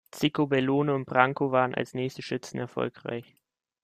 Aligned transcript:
Zico, 0.11 0.47
Bellone 0.47 0.95
und 0.95 1.05
Branco 1.05 1.51
waren 1.51 1.75
als 1.75 1.93
nächste 1.93 2.23
Schützen 2.23 2.57
erfolgreich. 2.57 3.35